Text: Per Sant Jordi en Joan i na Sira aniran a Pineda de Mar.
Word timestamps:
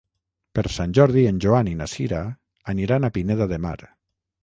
Per 0.59 0.63
Sant 0.75 0.95
Jordi 0.99 1.27
en 1.33 1.43
Joan 1.45 1.71
i 1.73 1.75
na 1.83 1.89
Sira 1.93 2.25
aniran 2.77 3.07
a 3.11 3.15
Pineda 3.19 3.53
de 3.55 3.65
Mar. 3.69 3.81